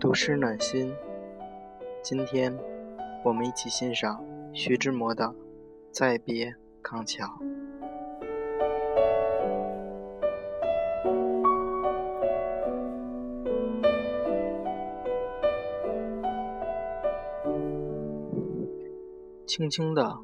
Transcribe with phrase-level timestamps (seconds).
[0.00, 0.94] 读诗暖心。
[2.02, 2.56] 今天，
[3.24, 5.24] 我们一起欣赏徐志摩的
[5.90, 7.26] 《再别康桥》。
[19.46, 20.18] 轻轻的，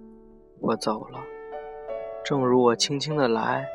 [0.61, 1.19] 我走了，
[2.25, 3.67] 正如我轻轻的来，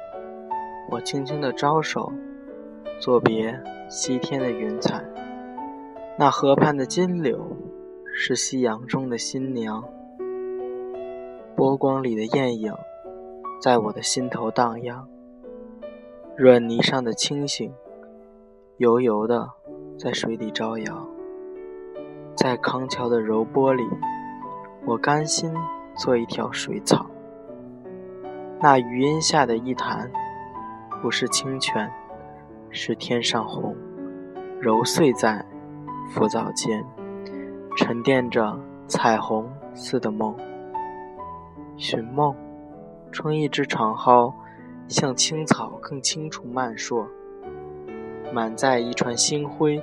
[0.92, 2.12] 我轻轻的招手，
[3.00, 5.04] 作别西天的云彩。
[6.18, 7.56] 那河畔的金柳，
[8.12, 9.84] 是夕阳中的新娘。
[11.56, 12.74] 波光里的艳影，
[13.62, 15.08] 在我的心头荡漾。
[16.36, 17.72] 软泥上的清醒，
[18.78, 19.48] 油油的
[19.98, 21.08] 在水底招摇。
[22.34, 23.84] 在康桥的柔波里，
[24.88, 25.54] 我甘心
[25.96, 27.06] 做一条水草。
[28.60, 30.12] 那余荫下的一潭，
[31.02, 31.92] 不是清泉，
[32.70, 33.76] 是天上虹，
[34.60, 35.46] 揉碎在。
[36.12, 36.84] 浮藻间，
[37.78, 40.36] 沉淀着彩虹似的梦。
[41.78, 42.36] 寻梦，
[43.12, 44.34] 撑一只长蒿，
[44.88, 47.06] 向青草更青楚漫溯，
[48.34, 49.80] 满载一船星辉，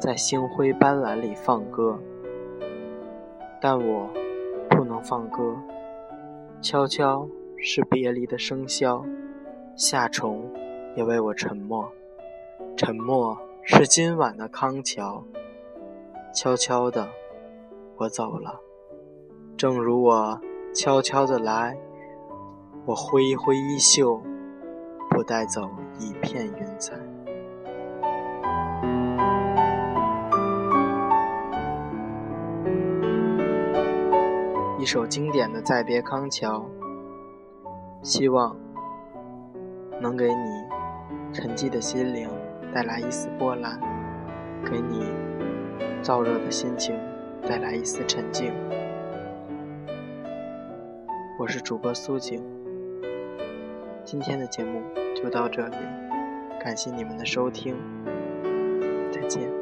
[0.00, 2.00] 在星辉斑斓里放歌。
[3.60, 4.08] 但我
[4.70, 5.54] 不能放歌，
[6.62, 7.28] 悄悄
[7.58, 9.04] 是别离的笙箫，
[9.76, 10.44] 夏虫
[10.94, 11.90] 也为我沉默，
[12.76, 15.24] 沉默是今晚的康桥。
[16.34, 17.08] 悄悄的，
[17.96, 18.60] 我走了，
[19.56, 20.40] 正如我
[20.74, 21.76] 悄悄的来。
[22.84, 24.20] 我挥一挥衣袖，
[25.08, 26.96] 不带走一片云彩。
[34.78, 36.58] 一首经典的《再别康桥》，
[38.02, 38.56] 希望
[40.02, 40.64] 能给你
[41.32, 42.28] 沉寂的心灵
[42.74, 43.78] 带来一丝波澜，
[44.64, 45.06] 给你。
[46.02, 46.98] 燥热的心情
[47.48, 48.52] 带来一丝沉静。
[51.38, 52.42] 我是主播苏景，
[54.04, 54.82] 今天的节目
[55.14, 55.76] 就到这里，
[56.60, 57.76] 感谢你们的收听，
[59.12, 59.61] 再见。